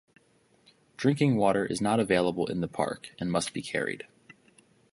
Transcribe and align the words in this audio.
Drinking 0.97 1.35
water 1.37 1.63
is 1.63 1.79
not 1.79 1.99
available 1.99 2.47
in 2.47 2.61
the 2.61 2.67
park 2.67 3.11
and 3.19 3.31
must 3.31 3.53
be 3.53 3.61
carried. 3.61 4.07